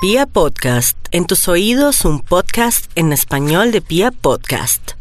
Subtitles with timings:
[0.00, 4.92] Pia Podcast, en tus oídos un podcast en español de Pia Podcast.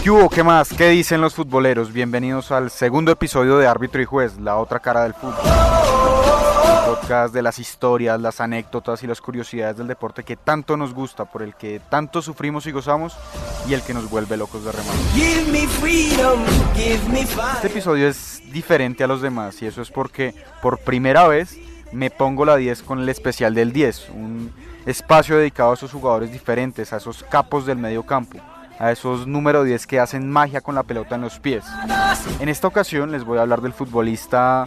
[0.00, 0.30] ¿Qué hubo?
[0.30, 0.72] ¿Qué más?
[0.72, 1.92] ¿Qué dicen los futboleros?
[1.92, 5.34] Bienvenidos al segundo episodio de Árbitro y Juez, la otra cara del fútbol.
[6.86, 11.24] Podcast de las historias, las anécdotas y las curiosidades del deporte que tanto nos gusta,
[11.24, 13.16] por el que tanto sufrimos y gozamos
[13.68, 14.98] y el que nos vuelve locos de remate.
[17.54, 21.56] Este episodio es diferente a los demás y eso es porque por primera vez
[21.92, 24.52] me pongo la 10 con el especial del 10, un
[24.86, 28.38] espacio dedicado a esos jugadores diferentes, a esos capos del medio campo,
[28.82, 31.64] a esos número 10 que hacen magia con la pelota en los pies.
[32.40, 34.66] En esta ocasión les voy a hablar del futbolista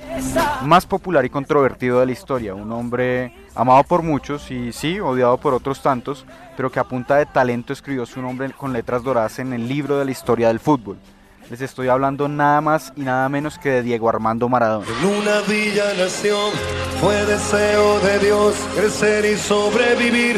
[0.61, 5.37] más popular y controvertido de la historia, un hombre amado por muchos y sí, odiado
[5.37, 9.37] por otros tantos, pero que a punta de talento escribió su nombre con letras doradas
[9.39, 10.97] en el libro de la historia del fútbol.
[11.49, 14.87] Les estoy hablando nada más y nada menos que de Diego Armando Maradona.
[15.01, 15.83] En una villa
[17.01, 20.37] fue deseo de Dios crecer y sobrevivir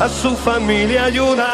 [0.00, 1.48] a su familia ayudar.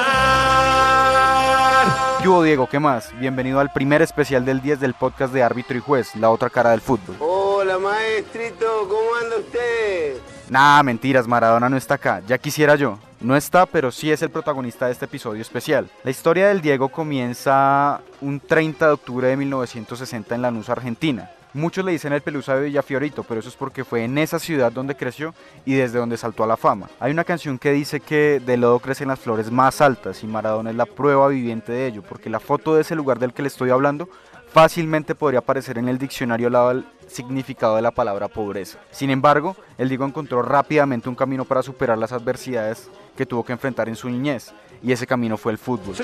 [2.20, 2.68] ¿Qué hubo, Diego?
[2.68, 3.10] ¿Qué más?
[3.18, 6.70] Bienvenido al primer especial del 10 del podcast de Árbitro y Juez, la otra cara
[6.70, 7.16] del fútbol.
[7.20, 10.16] Hola maestrito, ¿cómo anda usted?
[10.50, 12.98] Nah, mentiras, Maradona no está acá, ya quisiera yo.
[13.20, 15.88] No está, pero sí es el protagonista de este episodio especial.
[16.02, 21.30] La historia del Diego comienza un 30 de octubre de 1960 en Lanús, Argentina.
[21.54, 24.72] Muchos le dicen el Pelusa de Villafiorito, pero eso es porque fue en esa ciudad
[24.72, 26.90] donde creció y desde donde saltó a la fama.
[26.98, 30.70] Hay una canción que dice que de lodo crecen las flores más altas y Maradona
[30.70, 33.48] es la prueba viviente de ello, porque la foto de ese lugar del que le
[33.48, 34.08] estoy hablando
[34.54, 38.78] fácilmente podría aparecer en el diccionario al lado del significado de la palabra pobreza.
[38.92, 43.52] Sin embargo, el Diego encontró rápidamente un camino para superar las adversidades que tuvo que
[43.52, 45.96] enfrentar en su niñez, y ese camino fue el fútbol.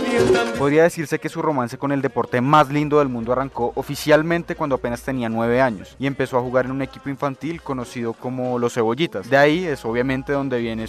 [0.59, 4.75] Podría decirse que su romance con el deporte más lindo del mundo arrancó oficialmente cuando
[4.75, 8.75] apenas tenía 9 años y empezó a jugar en un equipo infantil conocido como los
[8.75, 9.31] Cebollitas.
[9.31, 10.87] De ahí es obviamente donde viene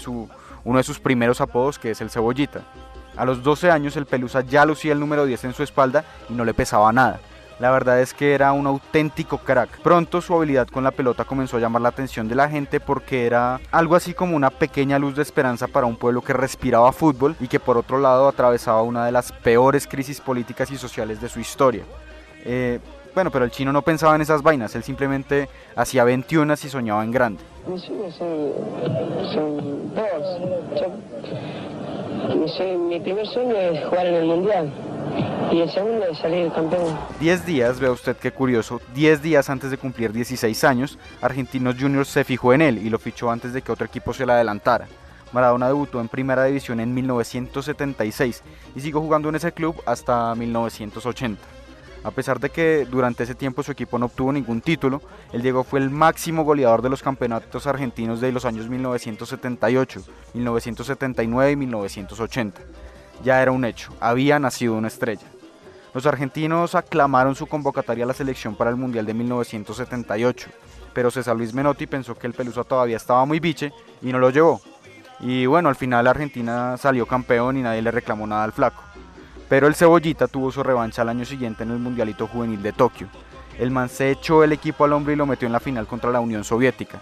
[0.64, 2.64] uno de sus primeros apodos que es el Cebollita.
[3.16, 6.34] A los 12 años el Pelusa ya lucía el número 10 en su espalda y
[6.34, 7.20] no le pesaba nada.
[7.62, 9.82] La verdad es que era un auténtico crack.
[9.84, 13.28] Pronto su habilidad con la pelota comenzó a llamar la atención de la gente porque
[13.28, 17.36] era algo así como una pequeña luz de esperanza para un pueblo que respiraba fútbol
[17.40, 21.30] y que por otro lado atravesaba una de las peores crisis políticas y sociales de
[21.30, 21.84] su historia.
[22.46, 22.80] Eh,
[23.14, 27.04] bueno, pero el chino no pensaba en esas vainas, él simplemente hacía 21 y soñaba
[27.04, 27.44] en grande.
[32.90, 34.72] Mi primer sueño es jugar en el Mundial
[35.52, 36.06] y el segundo
[36.54, 36.98] campeón.
[37.20, 42.10] 10 días, vea usted qué curioso, 10 días antes de cumplir 16 años, Argentinos Juniors
[42.10, 44.88] se fijó en él y lo fichó antes de que otro equipo se le adelantara.
[45.32, 48.44] Maradona debutó en primera división en 1976
[48.76, 51.42] y siguió jugando en ese club hasta 1980.
[52.04, 55.02] A pesar de que durante ese tiempo su equipo no obtuvo ningún título,
[55.32, 60.02] el Diego fue el máximo goleador de los campeonatos argentinos de los años 1978,
[60.34, 62.62] 1979 y 1980.
[63.24, 65.28] Ya era un hecho, había nacido una estrella.
[65.94, 70.50] Los argentinos aclamaron su convocatoria a la selección para el Mundial de 1978,
[70.94, 74.30] pero César Luis Menotti pensó que el Pelusa todavía estaba muy biche y no lo
[74.30, 74.62] llevó.
[75.20, 78.82] Y bueno, al final Argentina salió campeón y nadie le reclamó nada al flaco.
[79.48, 83.08] Pero el Cebollita tuvo su revancha al año siguiente en el Mundialito Juvenil de Tokio.
[83.60, 86.10] El man se echó el equipo al hombro y lo metió en la final contra
[86.10, 87.02] la Unión Soviética.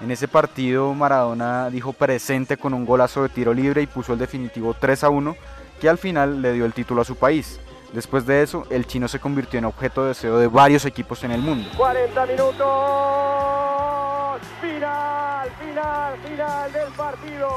[0.00, 4.18] En ese partido Maradona dijo presente con un golazo de tiro libre y puso el
[4.18, 5.34] definitivo 3 a 1
[5.80, 7.60] que al final le dio el título a su país.
[7.92, 11.30] Después de eso, el chino se convirtió en objeto de deseo de varios equipos en
[11.30, 11.68] el mundo.
[11.76, 12.66] 40 minutos.
[14.60, 15.15] Final,
[15.86, 17.48] final, final del partido.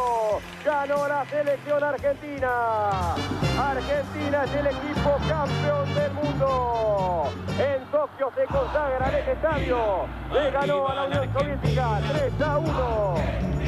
[0.63, 3.15] Ganó la selección argentina.
[3.59, 7.29] Argentina es el equipo campeón del mundo.
[7.57, 10.05] En Tokio se consagra en este estadio.
[10.31, 13.15] Le ganó a la Unión Soviética 3 a 1.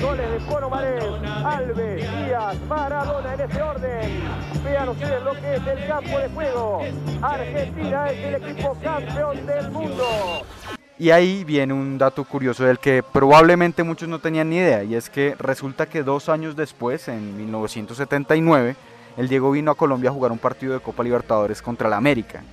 [0.01, 1.03] Goles de Ponomares,
[1.43, 4.23] Alves, Díaz, Maradona en ese orden.
[4.63, 6.81] Vean ustedes lo que es el campo de juego.
[7.21, 10.05] Argentina es el equipo campeón del mundo.
[11.01, 14.94] Y ahí viene un dato curioso del que probablemente muchos no tenían ni idea, y
[14.94, 18.75] es que resulta que dos años después, en 1979,
[19.18, 22.44] el Diego vino a Colombia a jugar un partido de Copa Libertadores contra el América.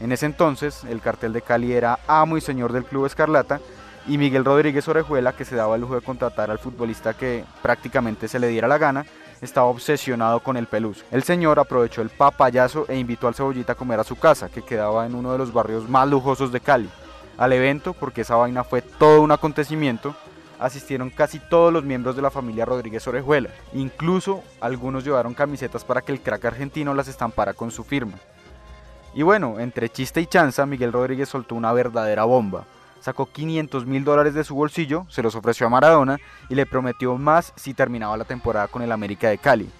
[0.00, 3.60] En ese entonces, el cartel de Cali era amo y señor del Club Escarlata
[4.06, 8.26] y Miguel Rodríguez Orejuela, que se daba el lujo de contratar al futbolista que prácticamente
[8.26, 9.04] se le diera la gana,
[9.42, 11.04] estaba obsesionado con el Peluso.
[11.10, 14.62] El señor aprovechó el papayazo e invitó al Cebollita a comer a su casa, que
[14.62, 16.88] quedaba en uno de los barrios más lujosos de Cali.
[17.38, 20.14] Al evento, porque esa vaina fue todo un acontecimiento,
[20.58, 23.50] asistieron casi todos los miembros de la familia Rodríguez Orejuela.
[23.72, 28.18] Incluso algunos llevaron camisetas para que el crack argentino las estampara con su firma.
[29.14, 32.64] Y bueno, entre chiste y chanza, Miguel Rodríguez soltó una verdadera bomba.
[33.00, 36.18] Sacó 500 mil dólares de su bolsillo, se los ofreció a Maradona
[36.48, 39.70] y le prometió más si terminaba la temporada con el América de Cali.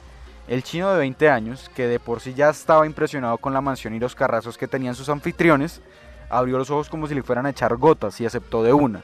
[0.47, 3.95] El chino de 20 años, que de por sí ya estaba impresionado con la mansión
[3.95, 5.83] y los carrazos que tenían sus anfitriones,
[6.31, 9.03] abrió los ojos como si le fueran a echar gotas y aceptó de una.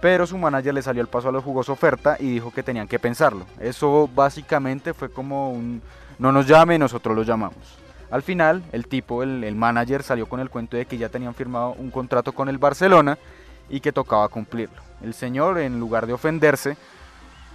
[0.00, 2.86] Pero su manager le salió el paso a la jugosa oferta y dijo que tenían
[2.86, 3.46] que pensarlo.
[3.58, 5.82] Eso básicamente fue como un
[6.18, 7.78] no nos llame, nosotros lo llamamos.
[8.10, 11.34] Al final, el tipo, el, el, manager, salió con el cuento de que ya tenían
[11.34, 13.18] firmado un contrato con el Barcelona
[13.68, 14.82] y que tocaba cumplirlo.
[15.02, 16.76] El señor, en lugar de ofenderse,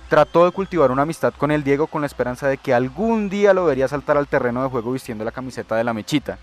[0.10, 3.54] trató de cultivar una amistad con el Diego con la esperanza de que algún día
[3.54, 6.38] lo vería saltar al terreno de juego vistiendo la camiseta de la mechita.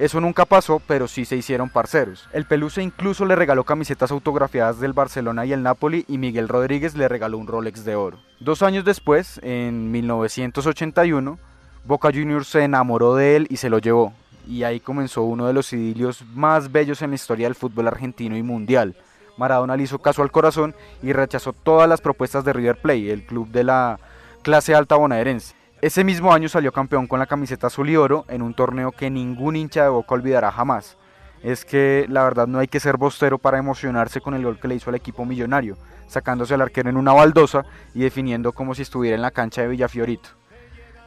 [0.00, 2.26] Eso nunca pasó, pero sí se hicieron parceros.
[2.32, 6.94] El Pelusa incluso le regaló camisetas autografiadas del Barcelona y el Napoli y Miguel Rodríguez
[6.96, 8.18] le regaló un Rolex de oro.
[8.38, 11.38] Dos años después, en 1981,
[11.84, 14.14] Boca Juniors se enamoró de él y se lo llevó.
[14.48, 18.38] Y ahí comenzó uno de los idilios más bellos en la historia del fútbol argentino
[18.38, 18.96] y mundial.
[19.36, 23.26] Maradona le hizo caso al corazón y rechazó todas las propuestas de River Plate, el
[23.26, 24.00] club de la
[24.40, 25.59] clase alta bonaerense.
[25.82, 29.08] Ese mismo año salió campeón con la camiseta azul y oro en un torneo que
[29.08, 30.98] ningún hincha de Boca olvidará jamás.
[31.42, 34.68] Es que la verdad no hay que ser bostero para emocionarse con el gol que
[34.68, 38.82] le hizo al equipo millonario, sacándose al arquero en una baldosa y definiendo como si
[38.82, 40.28] estuviera en la cancha de Villafiorito.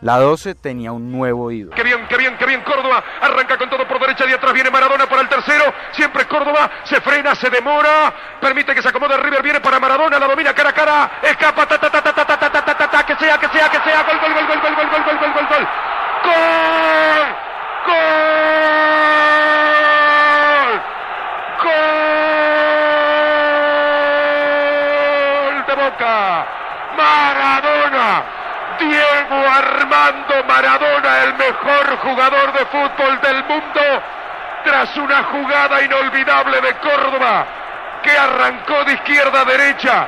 [0.04, 1.76] La 12 tenía un nuevo ídolo.
[1.78, 3.02] Qué bien, qué bien, qué bien Córdoba.
[3.22, 5.64] Arranca con todo por derecha y atrás viene Maradona para el tercero.
[5.94, 6.70] Siempre Córdoba.
[6.84, 8.14] Se frena, se demora.
[8.42, 9.42] Permite que se acomode River.
[9.42, 10.20] Viene para Maradona.
[10.20, 11.12] La domina cara a cara.
[11.24, 11.66] Escapa.
[11.66, 12.43] Ta, ta, ta, ta, ta, ta,
[13.16, 14.04] que sea, que sea, que sea.
[14.04, 15.68] Gol, gol, gol, gol, gol, gol, gol, gol, gol, gol, gol.
[16.24, 16.34] Gol.
[17.86, 18.02] Gol.
[25.44, 26.46] Gol de Boca.
[26.98, 28.24] Maradona.
[28.80, 33.82] Diego Armando Maradona, el mejor jugador de fútbol del mundo,
[34.64, 37.46] tras una jugada inolvidable de Córdoba,
[38.02, 40.08] que arrancó de izquierda a derecha,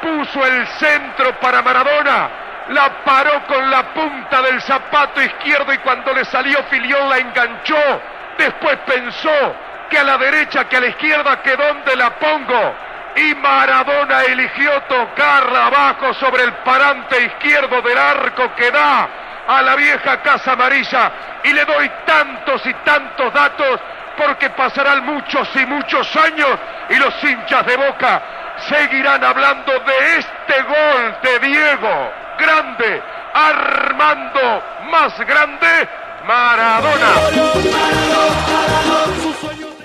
[0.00, 6.12] puso el centro para Maradona, la paró con la punta del zapato izquierdo y cuando
[6.12, 8.00] le salió Filión la enganchó,
[8.38, 9.54] después pensó
[9.90, 12.74] que a la derecha, que a la izquierda, que dónde la pongo,
[13.16, 19.08] y Maradona eligió tocarla abajo sobre el parante izquierdo del arco que da
[19.46, 21.12] a la vieja Casa Amarilla.
[21.44, 23.80] Y le doy tantos y tantos datos
[24.16, 26.50] porque pasarán muchos y muchos años
[26.88, 28.22] y los hinchas de Boca
[28.68, 32.12] seguirán hablando de este gol de Diego,
[32.44, 33.02] grande,
[33.32, 35.88] Armando, más grande,
[36.26, 37.14] Maradona.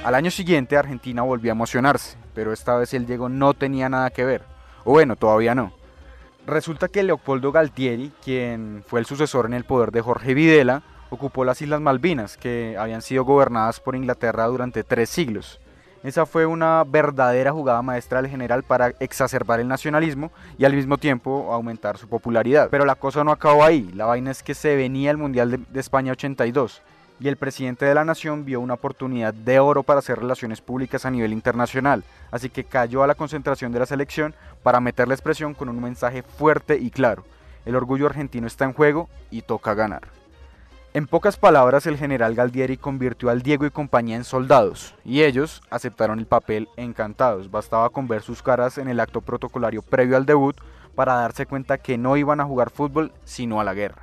[0.03, 4.09] Al año siguiente Argentina volvió a emocionarse, pero esta vez el Diego no tenía nada
[4.09, 4.43] que ver.
[4.83, 5.71] O bueno, todavía no.
[6.45, 11.45] Resulta que Leopoldo Galtieri, quien fue el sucesor en el poder de Jorge Videla, ocupó
[11.45, 15.59] las Islas Malvinas, que habían sido gobernadas por Inglaterra durante tres siglos.
[16.01, 20.97] Esa fue una verdadera jugada maestra del general para exacerbar el nacionalismo y al mismo
[20.97, 22.69] tiempo aumentar su popularidad.
[22.71, 25.79] Pero la cosa no acabó ahí, la vaina es que se venía el Mundial de,
[25.79, 26.81] España 82
[27.19, 31.05] y el presidente de la nación vio una oportunidad de oro para hacer relaciones públicas
[31.05, 34.33] a nivel internacional, así que cayó a la concentración de la selección
[34.63, 37.25] para meterles presión con un mensaje fuerte y claro.
[37.65, 40.18] El orgullo argentino está en juego y toca ganar.
[40.91, 45.61] En pocas palabras, el general Galdieri convirtió al Diego y compañía en soldados, y ellos
[45.69, 47.51] aceptaron el papel encantados.
[47.51, 50.57] Bastaba con ver sus caras en el acto protocolario previo al debut
[50.95, 53.99] para darse cuenta que no iban a jugar fútbol, sino a la guerra.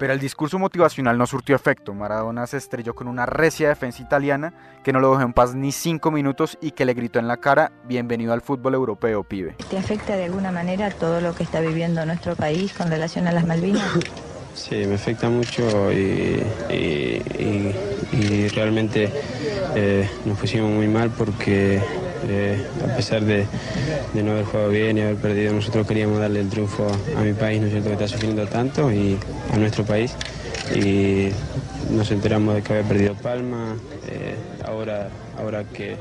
[0.00, 1.92] Pero el discurso motivacional no surtió efecto.
[1.92, 5.72] Maradona se estrelló con una recia defensa italiana que no lo dejó en paz ni
[5.72, 9.56] cinco minutos y que le gritó en la cara, bienvenido al fútbol europeo, pibe.
[9.68, 13.32] ¿Te afecta de alguna manera todo lo que está viviendo nuestro país con relación a
[13.32, 13.86] las Malvinas?
[14.52, 17.74] Sí, me afecta mucho y, y, y,
[18.12, 19.10] y realmente
[19.76, 21.80] eh, nos pusimos muy mal porque
[22.28, 23.46] eh, a pesar de,
[24.14, 26.86] no haber jugado bien y haber perdido, nosotros queríamos darle el triunfo
[27.16, 29.18] a mi país, ¿no es cierto?, que está sufriendo tanto, y
[29.52, 30.14] a nuestro país.
[30.74, 31.28] Y
[31.90, 33.76] nos enteramos de que había perdido Palma,
[34.08, 35.08] eh, ahora,
[35.38, 35.96] ahora que,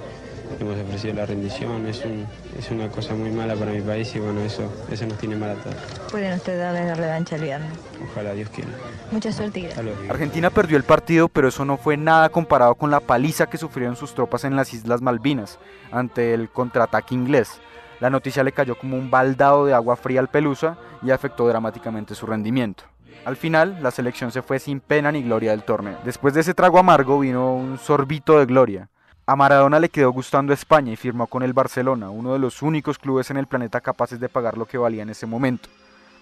[0.59, 1.85] hemos ofrecido la rendición.
[1.87, 2.25] Es, un,
[2.57, 5.51] es una cosa muy mala para mi país y bueno, eso, eso nos tiene mal
[5.51, 5.75] a todos.
[6.11, 7.71] Pueden ustedes darle la revancha el viernes.
[8.11, 8.69] Ojalá Dios quiera.
[9.11, 9.69] Mucha suerte.
[10.09, 13.95] Argentina perdió el partido, pero eso no fue nada comparado con la paliza que sufrieron
[13.95, 15.59] sus tropas en las Islas Malvinas
[15.91, 17.59] ante el contraataque inglés.
[17.99, 22.15] La noticia le cayó como un baldado de agua fría al Pelusa y afectó dramáticamente
[22.15, 22.85] su rendimiento.
[23.25, 25.97] Al final, la selección se fue sin pena ni gloria del torneo.
[26.05, 28.89] Después de ese trago amargo vino un sorbito de gloria.
[29.29, 32.97] A Maradona le quedó gustando España y firmó con el Barcelona, uno de los únicos
[32.97, 35.69] clubes en el planeta capaces de pagar lo que valía en ese momento.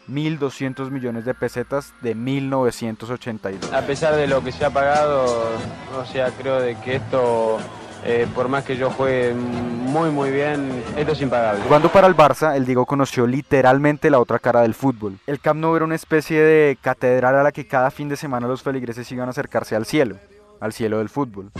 [0.09, 3.71] 1.200 millones de pesetas de 1982.
[3.71, 5.23] A pesar de lo que se ha pagado,
[5.97, 7.59] o sea, creo de que esto,
[8.03, 11.63] eh, por más que yo juegue muy muy bien, esto es impagable.
[11.63, 15.17] Jugando para el Barça, el Diego conoció literalmente la otra cara del fútbol.
[15.27, 18.49] El Camp Nou era una especie de catedral a la que cada fin de semana
[18.49, 20.17] los feligreses iban a acercarse al cielo,
[20.59, 21.53] al cielo del fútbol.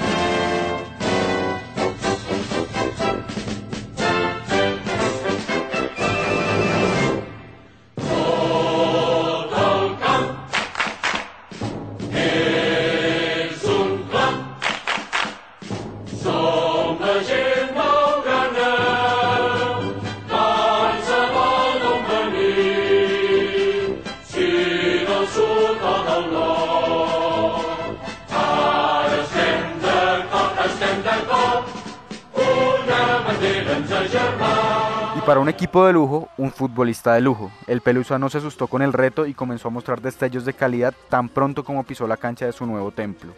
[35.78, 37.52] Equipo de lujo, un futbolista de lujo.
[37.68, 40.96] El Pelusa no se asustó con el reto y comenzó a mostrar destellos de calidad
[41.08, 43.34] tan pronto como pisó la cancha de su nuevo templo.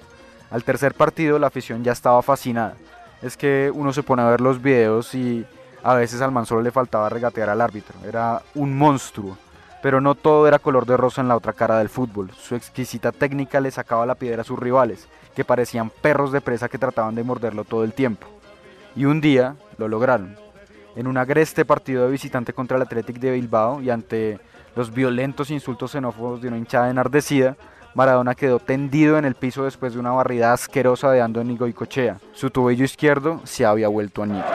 [0.49, 2.75] Al tercer partido la afición ya estaba fascinada.
[3.21, 5.45] Es que uno se pone a ver los videos y
[5.83, 7.95] a veces al man le faltaba regatear al árbitro.
[8.07, 9.37] Era un monstruo.
[9.81, 12.31] Pero no todo era color de rosa en la otra cara del fútbol.
[12.37, 16.69] Su exquisita técnica le sacaba la piedra a sus rivales, que parecían perros de presa
[16.69, 18.27] que trataban de morderlo todo el tiempo.
[18.95, 20.48] Y un día lo lograron.
[20.95, 24.39] En un agreste partido de visitante contra el Athletic de Bilbao y ante
[24.75, 27.55] los violentos insultos xenófobos de una hinchada enardecida,
[27.93, 32.17] Maradona quedó tendido en el piso después de una barrida asquerosa de Andoni Goicochea.
[32.33, 34.49] Su tobillo izquierdo se había vuelto añicos.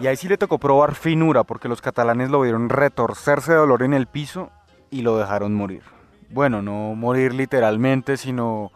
[0.00, 3.82] Y ahí sí le tocó probar finura porque los catalanes lo vieron retorcerse de dolor
[3.82, 4.50] en el piso
[4.90, 5.82] y lo dejaron morir.
[6.30, 8.70] Bueno, no morir literalmente, sino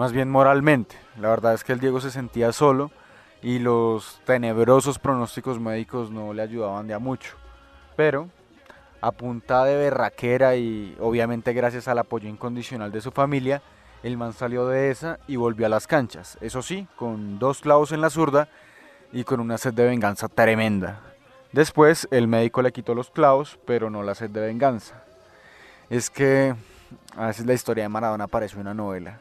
[0.00, 0.96] más bien moralmente.
[1.20, 2.90] La verdad es que el Diego se sentía solo
[3.42, 7.36] y los tenebrosos pronósticos médicos no le ayudaban de a mucho.
[7.96, 8.30] Pero
[9.02, 13.60] a punta de berraquera y obviamente gracias al apoyo incondicional de su familia,
[14.02, 16.38] el man salió de esa y volvió a las canchas.
[16.40, 18.48] Eso sí, con dos clavos en la zurda
[19.12, 21.02] y con una sed de venganza tremenda.
[21.52, 25.04] Después el médico le quitó los clavos, pero no la sed de venganza.
[25.90, 26.54] Es que
[27.18, 29.20] a veces la historia de Maradona parece una novela.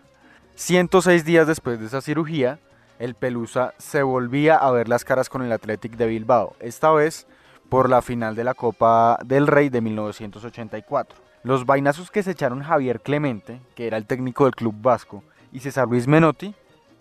[0.59, 2.59] 106 días después de esa cirugía,
[2.99, 7.27] el Pelusa se volvía a ver las caras con el Athletic de Bilbao, esta vez
[7.69, 11.17] por la final de la Copa del Rey de 1984.
[11.43, 15.23] Los vainazos que se echaron Javier Clemente, que era el técnico del club vasco,
[15.53, 16.53] y César Luis Menotti,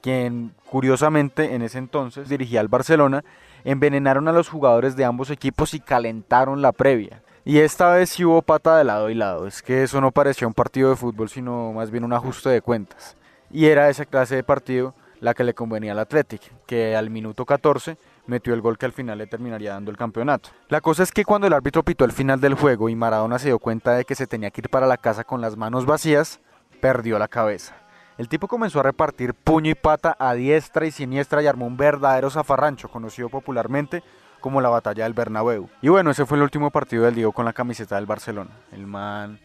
[0.03, 3.25] quien curiosamente en ese entonces dirigía al Barcelona,
[3.65, 7.23] envenenaron a los jugadores de ambos equipos y calentaron la previa.
[7.45, 10.47] Y esta vez sí hubo pata de lado y lado, es que eso no parecía
[10.47, 13.18] un partido de fútbol, sino más bien un ajuste de cuentas.
[13.51, 17.45] Y era esa clase de partido la que le convenía al Athletic, que al minuto
[17.45, 20.51] 14 metió el gol que al final le terminaría dando el campeonato.
[20.69, 23.49] La cosa es que cuando el árbitro pitó el final del juego y Maradona se
[23.49, 26.41] dio cuenta de que se tenía que ir para la casa con las manos vacías,
[26.81, 27.75] perdió la cabeza.
[28.19, 31.77] El tipo comenzó a repartir puño y pata a diestra y siniestra y armó un
[31.77, 34.03] verdadero zafarrancho, conocido popularmente
[34.41, 35.69] como la batalla del Bernabéu.
[35.83, 38.51] Y bueno, ese fue el último partido del Diego con la camiseta del Barcelona.
[38.73, 39.41] El man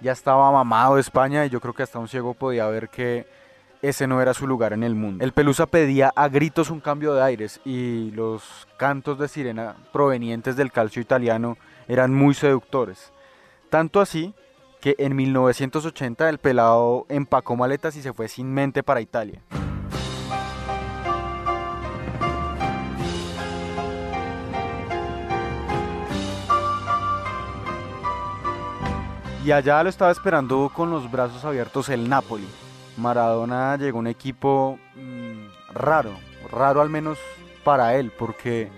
[0.00, 3.26] ya estaba mamado de España y yo creo que hasta un ciego podía ver que
[3.88, 5.24] ese no era su lugar en el mundo.
[5.24, 10.56] El Pelusa pedía a gritos un cambio de aires y los cantos de sirena provenientes
[10.56, 11.56] del calcio italiano
[11.88, 13.12] eran muy seductores.
[13.70, 14.34] Tanto así
[14.80, 19.40] que en 1980 el pelado empacó maletas y se fue sin mente para Italia.
[29.44, 32.48] Y allá lo estaba esperando con los brazos abiertos el Napoli.
[32.96, 36.12] Maradona llegó un equipo mmm, raro,
[36.50, 37.18] raro al menos
[37.64, 38.70] para él, porque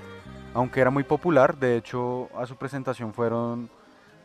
[0.55, 3.71] aunque era muy popular, de hecho a su presentación fueron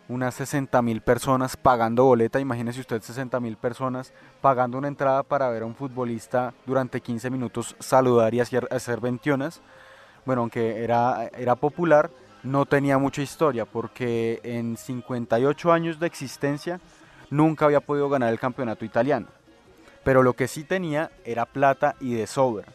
[0.10, 5.50] unas 60 mil personas pagando boleta, imagínese usted 60 mil personas pagando una entrada para
[5.50, 9.00] ver a un futbolista durante 15 minutos saludar y hacer, hacer.
[9.00, 12.10] Bueno, aunque era, era popular,
[12.44, 16.80] no tenía mucha historia, porque en 58 años de existencia
[17.30, 19.28] nunca había podido ganar el campeonato italiano.
[20.04, 22.68] Pero lo que sí tenía era plata y de sobra,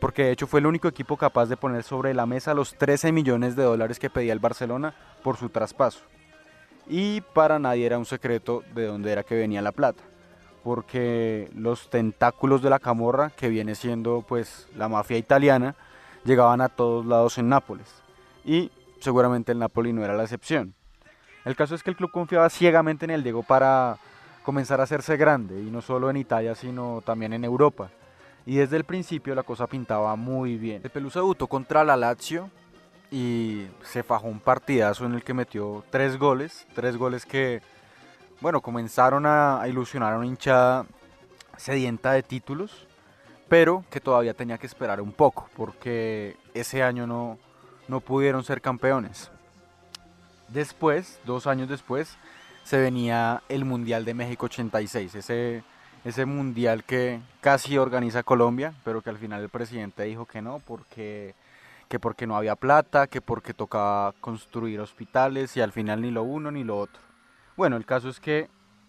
[0.00, 3.12] porque de hecho fue el único equipo capaz de poner sobre la mesa los 13
[3.12, 6.00] millones de dólares que pedía el Barcelona por su traspaso.
[6.86, 10.02] Y para nadie era un secreto de dónde era que venía la plata,
[10.62, 15.74] porque los tentáculos de la camorra, que viene siendo pues la mafia italiana,
[16.24, 17.86] llegaban a todos lados en Nápoles.
[18.44, 20.74] Y seguramente el Napoli no era la excepción.
[21.44, 23.98] El caso es que el club confiaba ciegamente en el Diego para
[24.44, 27.90] comenzar a hacerse grande, y no solo en Italia, sino también en Europa.
[28.46, 30.82] Y desde el principio la cosa pintaba muy bien.
[30.84, 32.50] El Pelusa debutó contra la Lazio
[33.10, 37.62] y se fajó un partidazo en el que metió tres goles, tres goles que,
[38.40, 40.84] bueno, comenzaron a, ilusionar a una hinchada
[41.56, 42.86] sedienta de títulos,
[43.48, 47.38] pero que todavía tenía que esperar un poco, porque ese año no,
[47.88, 49.30] no pudieron ser campeones.
[50.48, 52.18] Después, dos años después,
[52.64, 55.62] se venía el Mundial de México 86, ese,
[56.04, 60.60] ese mundial que casi organiza Colombia, pero que al final el presidente dijo que no,
[60.66, 61.34] porque,
[61.88, 66.22] que porque no había plata, que porque tocaba construir hospitales y al final ni lo
[66.22, 67.00] uno ni lo otro.
[67.56, 68.48] Bueno, el caso es que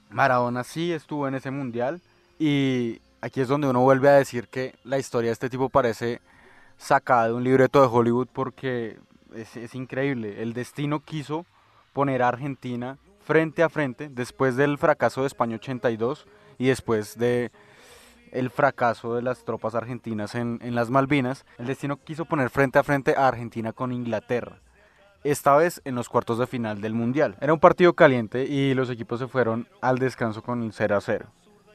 [0.09, 2.01] Maradona sí estuvo en ese mundial
[2.39, 6.21] y aquí es donde uno vuelve a decir que la historia de este tipo parece
[6.77, 8.97] sacada de un libreto de Hollywood porque
[9.35, 10.41] es, es increíble.
[10.41, 11.45] El destino quiso
[11.93, 16.27] poner a Argentina frente a frente después del fracaso de España 82
[16.59, 17.51] y después de
[18.31, 22.79] el fracaso de las tropas argentinas en, en, las Malvinas, el destino quiso poner frente
[22.79, 24.59] a frente a Argentina con Inglaterra.
[25.23, 27.35] Esta vez en los cuartos de final del Mundial.
[27.41, 31.01] Era un partido caliente y los equipos se fueron al descanso con el 0 a
[31.01, 31.25] 0.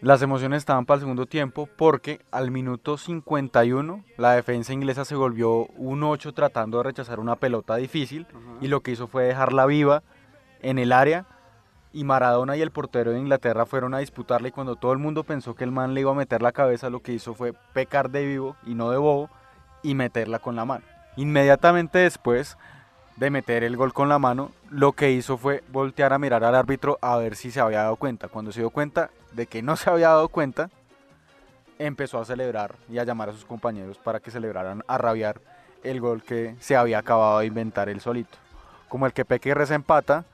[0.02, 5.16] Las emociones estaban para el segundo tiempo porque al minuto 51 la defensa inglesa se
[5.16, 8.26] volvió 1-8 tratando de rechazar una pelota difícil
[8.60, 10.02] y lo que hizo fue dejarla viva
[10.62, 11.26] en el área
[11.92, 15.24] y Maradona y el portero de Inglaterra fueron a disputarle y cuando todo el mundo
[15.24, 18.10] pensó que el man le iba a meter la cabeza, lo que hizo fue pecar
[18.10, 19.28] de vivo y no de bobo
[19.82, 20.84] y meterla con la mano.
[21.16, 22.56] Inmediatamente después
[23.16, 26.54] de meter el gol con la mano, lo que hizo fue voltear a mirar al
[26.54, 28.28] árbitro a ver si se había dado cuenta.
[28.28, 30.70] Cuando se dio cuenta de que no se había dado cuenta,
[31.78, 35.40] empezó a celebrar y a llamar a sus compañeros para que celebraran a rabiar
[35.82, 38.38] el gol que se había acabado de inventar él solito.
[38.88, 40.24] Como el que peque y reza empata,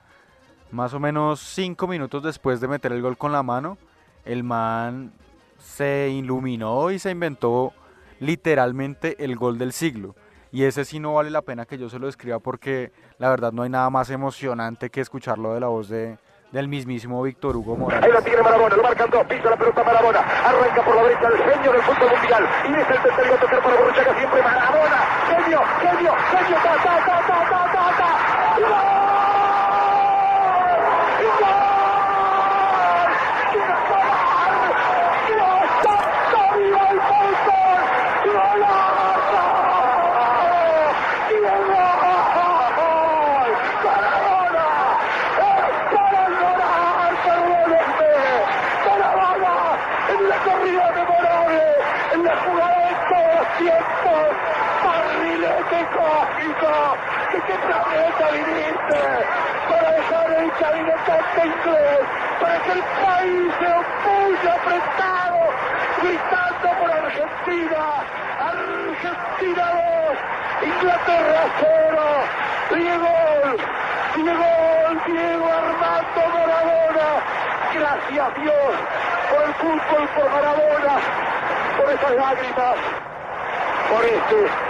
[0.71, 3.77] más o menos cinco minutos después de meter el gol con la mano,
[4.25, 5.13] el man
[5.57, 7.73] se iluminó y se inventó
[8.19, 10.15] literalmente el gol del siglo.
[10.51, 13.51] Y ese sí no vale la pena que yo se lo escriba porque la verdad
[13.51, 16.17] no hay nada más emocionante que escucharlo de la voz de,
[16.51, 18.05] del mismísimo Víctor Hugo Morales.
[18.05, 21.27] Ahí lo tiene Marabona, lo marcan dos, pisa la pelota Marabona, arranca por la derecha
[21.27, 24.97] el genio del fútbol mundial y es el tercero a tocar para Borruchaga siempre Marabona,
[25.27, 28.59] genio, genio, genio, ta, ta, ta, ta, ta, ta, ta.
[28.59, 29.06] ¡Gol!
[56.77, 59.01] ¿De qué planeta viniste?
[59.67, 61.99] Para dejar el cabinetante inglés,
[62.39, 65.41] para que el país se opulle apretado,
[66.03, 67.81] gritando por Argentina.
[68.39, 69.65] Argentina
[70.05, 71.77] 2, Inglaterra 0.
[72.69, 73.07] Diego,
[74.15, 74.45] Diego,
[75.07, 77.09] Diego Armando Maradona.
[77.73, 78.73] Gracias Dios
[79.31, 80.95] por el fútbol, por Maradona,
[81.77, 82.75] por esas lágrimas,
[83.89, 84.66] por este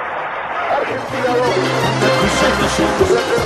[0.78, 1.78] Argentina 2.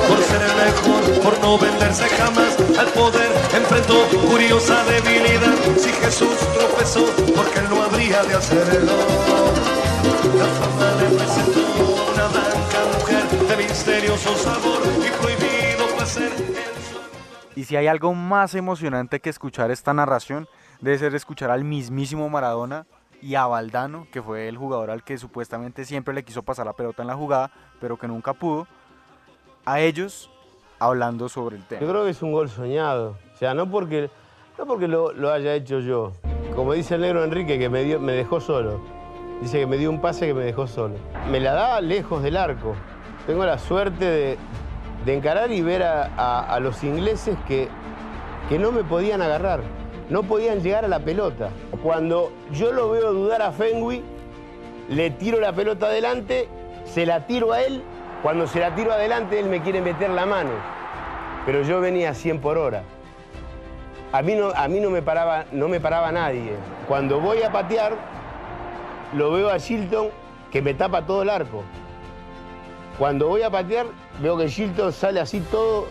[0.07, 5.55] Por ser el mejor, por no venderse jamás al poder, enfrentó curiosa debilidad.
[5.77, 8.91] Si Jesús tropezó, porque él no habría de hacerlo.
[10.37, 11.59] La fama le presentó
[12.13, 16.31] una blanca mujer de misterioso sabor y prohibido placer.
[17.55, 20.47] Y si hay algo más emocionante que escuchar esta narración,
[20.81, 22.85] debe ser escuchar al mismísimo Maradona
[23.21, 26.73] y a Valdano, que fue el jugador al que supuestamente siempre le quiso pasar la
[26.73, 28.67] pelota en la jugada, pero que nunca pudo,
[29.65, 30.29] a ellos
[30.79, 31.81] hablando sobre el tema.
[31.81, 34.09] Yo creo que es un gol soñado, o sea, no porque,
[34.57, 36.13] no porque lo, haya hecho yo.
[36.55, 38.81] Como dice el negro Enrique, que me, dio, me dejó solo.
[39.41, 40.95] Dice que me dio un pase que me dejó solo.
[41.29, 42.75] Me la da lejos del arco.
[43.25, 44.37] Tengo la suerte de,
[45.05, 47.69] de encarar y ver a, a, a los ingleses que,
[48.49, 49.61] que no me podían agarrar
[50.11, 51.49] no podían llegar a la pelota.
[51.83, 54.03] Cuando yo lo veo dudar a Fenwi,
[54.89, 56.47] le tiro la pelota adelante,
[56.85, 57.81] se la tiro a él,
[58.21, 60.51] cuando se la tiro adelante él me quiere meter la mano,
[61.45, 62.83] pero yo venía a 100 por hora.
[64.11, 66.51] a mí no, a mí no, me, paraba, no me paraba nadie.
[66.87, 67.93] Cuando voy a patear,
[69.13, 70.09] lo veo a Shilton
[70.51, 71.63] que me tapa todo el arco.
[72.99, 73.87] Cuando voy a patear,
[74.19, 75.87] veo que Shilton sale así todo,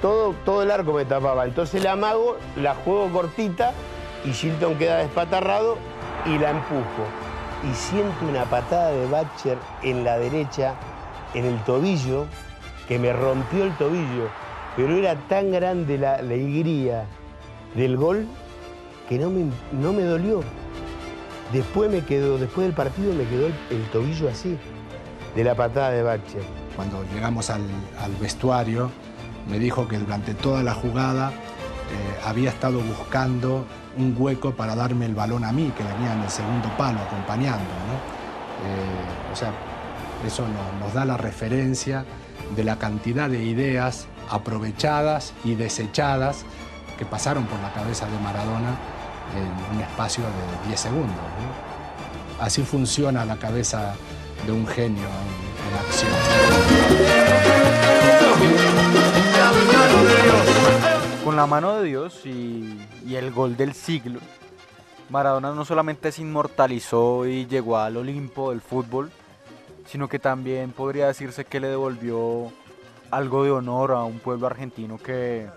[0.00, 1.44] todo, todo el arco me tapaba.
[1.44, 3.74] Entonces la amago, la juego cortita
[4.24, 5.78] y Shilton queda despatarrado
[6.26, 7.04] y la empujo.
[7.70, 10.74] Y siento una patada de Batcher en la derecha,
[11.34, 12.26] en el tobillo,
[12.86, 14.28] que me rompió el tobillo.
[14.76, 17.04] Pero era tan grande la alegría
[17.74, 18.26] del gol
[19.08, 20.42] que no me, no me dolió.
[21.52, 24.58] Después me quedó, después del partido me quedó el, tobillo así,
[25.34, 26.42] de la patada de Batcher.
[26.76, 27.62] Cuando llegamos al,
[28.20, 28.90] vestuario,
[29.48, 31.32] me dijo que durante toda la jugada
[32.24, 33.64] había estado buscando
[33.96, 37.58] un hueco para darme el balón a mí, que venía en el segundo palo acompañando.
[38.64, 39.52] Eh, o sea,
[40.26, 42.04] eso no- nos da la referencia
[42.56, 46.44] de la cantidad de ideas aprovechadas y desechadas
[46.98, 48.76] que pasaron por la cabeza de Maradona
[49.36, 51.16] en un espacio de 10 segundos.
[52.40, 53.94] Así funciona la cabeza
[54.46, 56.12] de un genio en, en acción.
[61.28, 62.78] Con la mano de Dios y,
[63.14, 64.18] el gol del siglo,
[65.10, 69.10] Maradona no solamente se inmortalizó y llegó al Olimpo del fútbol,
[69.84, 72.50] sino que también podría decirse que le devolvió
[73.10, 75.50] algo de honor a un pueblo argentino que,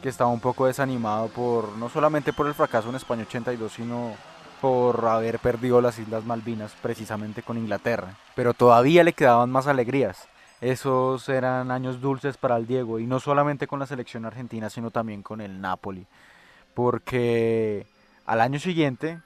[0.00, 4.14] que estaba un poco desanimado por no solamente por el fracaso en España 82, sino
[4.62, 8.14] por haber perdido las Islas Malvinas precisamente con Inglaterra.
[8.34, 10.26] Pero todavía le quedaban más alegrías.
[10.60, 14.90] Esos eran años dulces para el Diego y no solamente con la selección argentina, sino
[14.90, 16.06] también con el Napoli.
[16.74, 17.86] Porque
[18.24, 19.20] al año siguiente,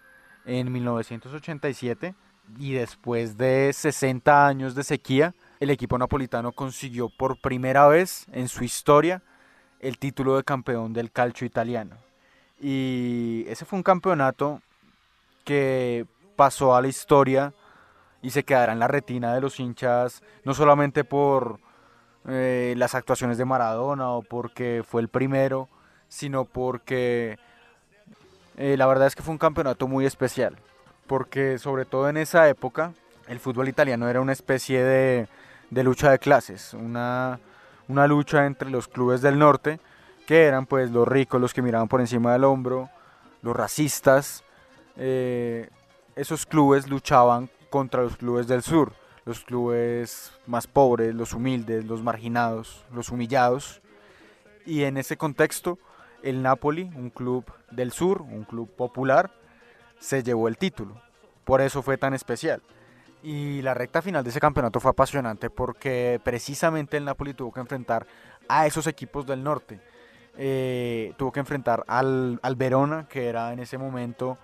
[0.44, 2.14] en 1987,
[2.58, 8.48] y después de 60 años de sequía, el equipo napolitano consiguió por primera vez en
[8.48, 9.22] su historia
[9.78, 11.96] el título de campeón del calcio italiano.
[12.60, 14.60] Y ese fue un campeonato
[15.44, 17.52] que pasó a la historia
[18.22, 21.58] y se quedará en la retina de los hinchas, no solamente por
[22.28, 25.68] eh, las actuaciones de Maradona o porque fue el primero,
[26.08, 27.38] sino porque
[28.56, 30.56] eh, la verdad es que fue un campeonato muy especial,
[31.06, 32.92] porque sobre todo en esa época
[33.26, 35.28] el fútbol italiano era una especie de,
[35.70, 37.40] de lucha de clases, una,
[37.88, 39.80] una lucha entre los clubes del norte,
[40.26, 42.90] que eran pues los ricos, los que miraban por encima del hombro,
[43.42, 44.44] los racistas,
[44.96, 45.70] eh,
[46.16, 48.92] esos clubes luchaban contra los clubes del sur,
[49.24, 53.80] los clubes más pobres, los humildes, los marginados, los humillados.
[54.66, 55.78] Y en ese contexto,
[56.22, 59.30] el Napoli, un club del sur, un club popular,
[59.98, 61.00] se llevó el título.
[61.44, 62.62] Por eso fue tan especial.
[63.22, 67.60] Y la recta final de ese campeonato fue apasionante porque precisamente el Napoli tuvo que
[67.60, 68.06] enfrentar
[68.48, 69.80] a esos equipos del norte.
[70.36, 74.38] Eh, tuvo que enfrentar al, al Verona, que era en ese momento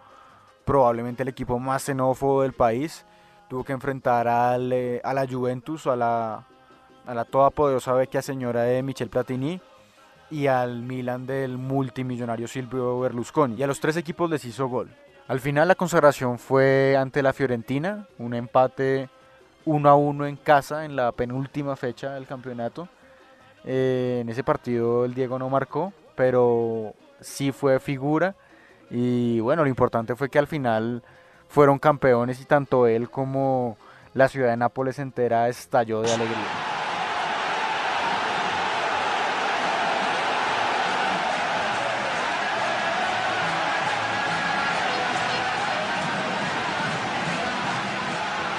[0.65, 3.07] probablemente el equipo más xenófobo del país.
[3.49, 6.45] Tuvo que enfrentar al, eh, a la Juventus, a la,
[7.07, 9.61] a la todopoderosa vecchia señora de Michel Platini
[10.31, 13.55] y al Milan del multimillonario Silvio Berlusconi.
[13.57, 14.91] Y a los tres equipos les hizo gol.
[15.29, 19.09] Al final la consagración fue ante la Fiorentina, un empate
[19.65, 22.89] 1 a 1 en casa en la penúltima fecha del campeonato.
[23.65, 28.35] Eh, en ese partido el Diego no marcó, pero sí fue figura.
[28.91, 31.03] Y bueno, lo importante fue que al final
[31.49, 33.77] fueron campeones y tanto él como
[34.15, 36.77] la ciudad de Nápoles entera estalló de alegría.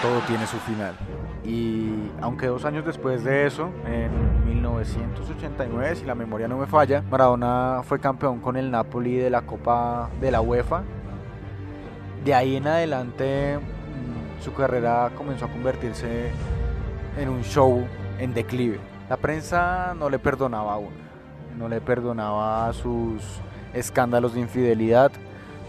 [0.08, 0.96] todo tiene su final.
[1.44, 7.04] Y aunque dos años después de eso, en 1989, si la memoria no me falla,
[7.10, 10.84] Maradona fue campeón con el Napoli de la Copa de la UEFA.
[12.24, 16.32] De ahí en adelante mm, su carrera comenzó a convertirse
[17.18, 17.86] en un show
[18.20, 18.80] en declive.
[19.10, 20.92] La prensa no le perdonaba aún,
[21.58, 23.24] no le perdonaba sus
[23.74, 25.12] escándalos de infidelidad,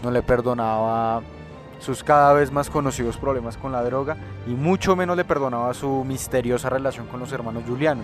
[0.03, 1.21] no le perdonaba
[1.79, 6.03] sus cada vez más conocidos problemas con la droga y mucho menos le perdonaba su
[6.03, 8.01] misteriosa relación con los hermanos Giuliano,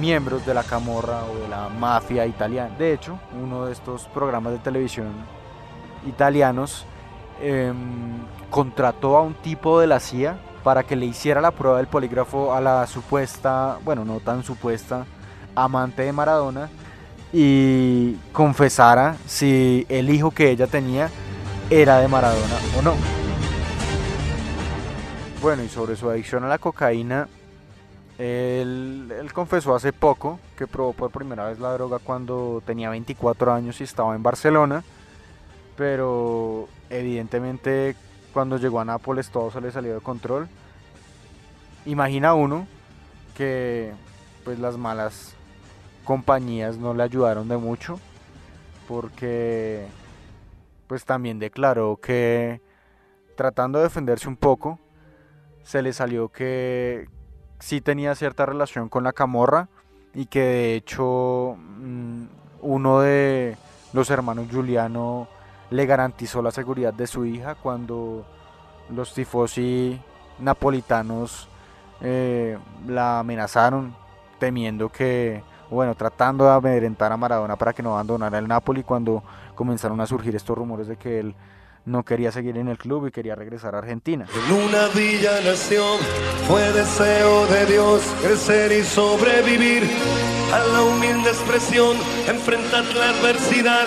[0.00, 2.74] miembros de la camorra o de la mafia italiana.
[2.78, 5.08] De hecho, uno de estos programas de televisión
[6.06, 6.86] italianos
[7.40, 7.72] eh,
[8.50, 12.54] contrató a un tipo de la CIA para que le hiciera la prueba del polígrafo
[12.54, 15.06] a la supuesta, bueno, no tan supuesta,
[15.54, 16.68] amante de Maradona
[17.32, 21.10] y confesara si el hijo que ella tenía
[21.70, 22.94] era de Maradona o no.
[25.40, 27.28] Bueno, y sobre su adicción a la cocaína,
[28.18, 33.80] él confesó hace poco que probó por primera vez la droga cuando tenía 24 años
[33.80, 34.84] y estaba en Barcelona,
[35.76, 37.96] pero evidentemente
[38.32, 40.48] cuando llegó a Nápoles todo se le salió de control.
[41.86, 42.66] Imagina uno
[43.34, 43.92] que
[44.44, 45.34] pues las malas
[46.04, 47.98] compañías no le ayudaron de mucho
[48.88, 49.86] porque
[50.86, 52.60] pues también declaró que
[53.36, 54.78] tratando de defenderse un poco
[55.62, 57.08] se le salió que
[57.60, 59.68] sí tenía cierta relación con la camorra
[60.14, 62.24] y que de hecho mm,
[62.62, 63.56] uno de
[63.92, 65.28] los hermanos Giuliano
[65.70, 68.24] le garantizó la seguridad de su hija cuando
[68.90, 70.00] los tifosi
[70.38, 71.48] napolitanos
[72.00, 73.94] eh, la amenazaron
[74.38, 79.22] temiendo que, bueno, tratando de amedrentar a Maradona para que no abandonara el Napoli cuando
[79.54, 81.34] comenzaron a surgir estos rumores de que él
[81.84, 84.26] no quería seguir en el club y quería regresar a Argentina.
[84.48, 84.88] En una
[86.48, 89.84] fue deseo de Dios crecer y sobrevivir
[90.52, 93.86] a la humilde expresión, enfrentar la adversidad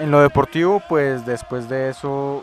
[0.00, 2.40] En lo deportivo, pues después de eso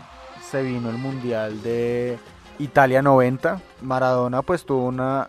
[0.47, 2.19] se vino el Mundial de
[2.59, 3.59] Italia 90.
[3.81, 5.27] Maradona pues tuvo una,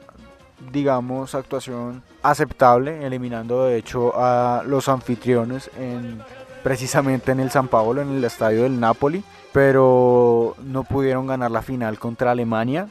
[0.70, 6.20] digamos, actuación aceptable, eliminando de hecho a los anfitriones en,
[6.62, 11.62] precisamente en el San Paolo, en el estadio del Napoli, pero no pudieron ganar la
[11.62, 12.88] final contra Alemania.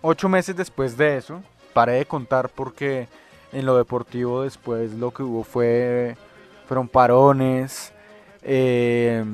[0.00, 3.08] Ocho meses después de eso, paré de contar porque
[3.52, 6.16] en lo deportivo después lo que hubo fue
[6.68, 7.92] fueron parones.
[8.48, 9.24] Eh,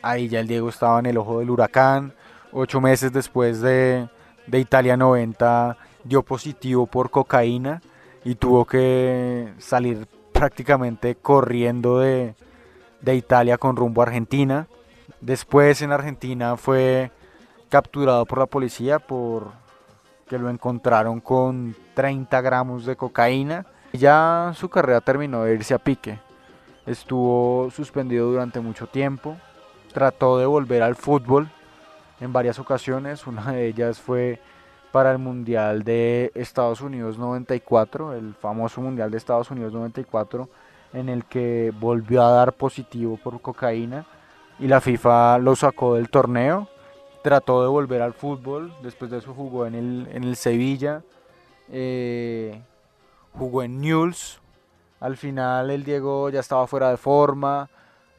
[0.00, 2.14] ahí ya el Diego estaba en el ojo del huracán.
[2.50, 4.08] Ocho meses después de,
[4.46, 7.82] de Italia 90 dio positivo por cocaína
[8.24, 12.34] y tuvo que salir prácticamente corriendo de,
[13.02, 14.66] de Italia con rumbo a Argentina.
[15.20, 17.10] Después en Argentina fue
[17.68, 19.52] capturado por la policía por
[20.26, 23.66] que lo encontraron con 30 gramos de cocaína.
[23.92, 26.18] Ya su carrera terminó de irse a pique.
[26.86, 29.36] Estuvo suspendido durante mucho tiempo.
[29.92, 31.48] Trató de volver al fútbol
[32.20, 33.26] en varias ocasiones.
[33.26, 34.40] Una de ellas fue
[34.92, 40.48] para el Mundial de Estados Unidos 94, el famoso Mundial de Estados Unidos 94,
[40.92, 44.06] en el que volvió a dar positivo por cocaína
[44.58, 46.68] y la FIFA lo sacó del torneo.
[47.22, 51.02] Trató de volver al fútbol, después de eso jugó en el, en el Sevilla,
[51.70, 52.62] eh,
[53.32, 54.40] jugó en Newell's.
[55.04, 57.68] Al final el Diego ya estaba fuera de forma,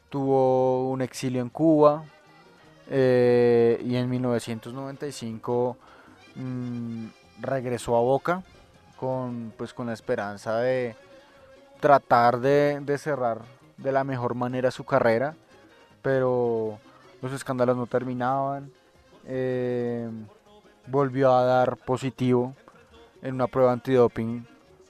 [0.08, 2.04] tuvo un exilio en Cuba
[2.88, 5.76] eh, y en 1995
[6.36, 7.06] mm,
[7.40, 8.44] regresó a Boca
[9.00, 10.94] con, pues, con la esperanza de
[11.80, 13.40] tratar de, de cerrar
[13.78, 15.34] de la mejor manera su carrera,
[16.02, 16.78] pero
[17.20, 18.70] los escándalos no terminaban.
[19.24, 20.08] eh,
[20.86, 22.54] volvió a dar positivo
[23.22, 24.46] en una prueba antidoping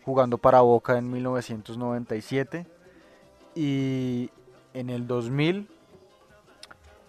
[0.07, 2.65] jugando para Boca en 1997
[3.57, 4.31] y
[4.73, 5.69] en el 2000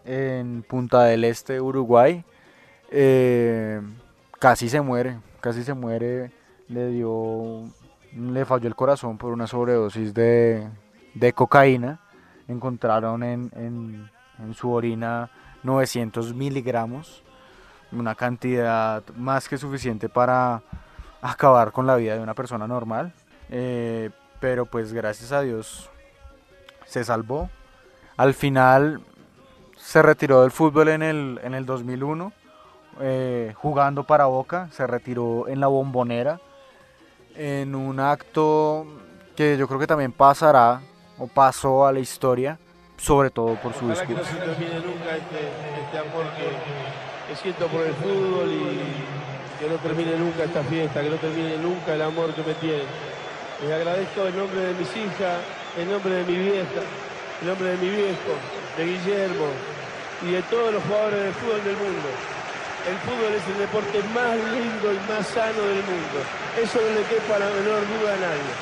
[0.03, 2.23] en Punta del Este, Uruguay,
[2.89, 3.81] eh,
[4.39, 6.31] casi se muere, casi se muere,
[6.69, 7.65] le dio,
[8.13, 10.67] le falló el corazón por una sobredosis de,
[11.13, 11.99] de cocaína,
[12.47, 15.29] encontraron en, en- en su orina
[15.63, 17.21] 900 miligramos,
[17.91, 20.61] una cantidad más que suficiente para
[21.21, 23.13] acabar con la vida de una persona normal,
[23.49, 25.89] eh, pero pues gracias a Dios
[26.85, 27.49] se salvó.
[28.17, 29.01] Al final
[29.77, 32.31] se retiró del fútbol en el, en el 2001,
[32.99, 36.39] eh, jugando para Boca, se retiró en la bombonera,
[37.35, 38.87] en un acto
[39.35, 40.81] que yo creo que también pasará
[41.19, 42.57] o pasó a la historia,
[42.97, 44.45] sobre todo por su Ojalá que no discurso.
[44.45, 45.51] se termine nunca este,
[45.83, 49.16] este amor que, que siento por el fútbol y
[49.59, 52.85] que no termine nunca esta fiesta, que no termine nunca el amor que me tienen.
[53.61, 55.41] Les agradezco en nombre de mis hijas,
[55.77, 56.81] en nombre de mi vieja,
[57.41, 58.33] en nombre de mi viejo,
[58.77, 59.49] de Guillermo
[60.21, 62.09] y de todos los jugadores de fútbol del mundo.
[62.85, 66.17] El fútbol es el deporte más lindo y más sano del mundo.
[66.61, 68.53] Eso no le quepa la menor duda a nadie.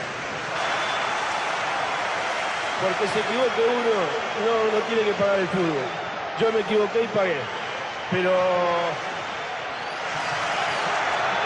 [2.82, 4.00] Porque se equivoque uno,
[4.48, 5.88] no, no tiene que pagar el fútbol.
[6.40, 7.40] Yo me equivoqué y pagué.
[8.12, 8.32] Pero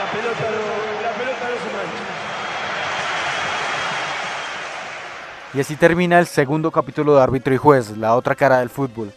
[0.10, 2.04] la pelota no, la pelota no se mancha.
[5.54, 9.12] Y así termina el segundo capítulo de Árbitro y Juez, la otra cara del fútbol.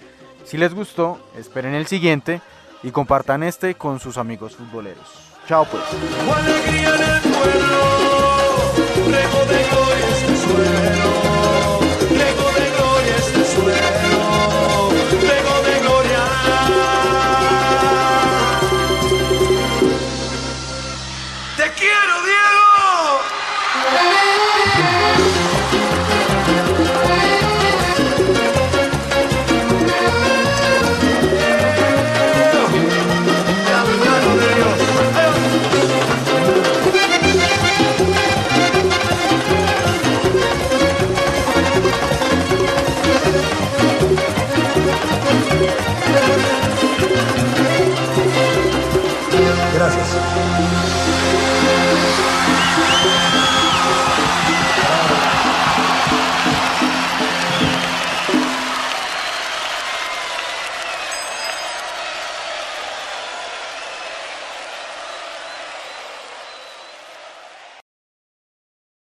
[0.44, 2.40] Si les gustó, esperen el siguiente
[2.82, 5.06] y compartan este con sus amigos futboleros.
[5.48, 5.82] Chao pues.
[6.36, 7.78] alegría en el pueblo,
[9.48, 9.60] de
[10.10, 11.01] este suelo.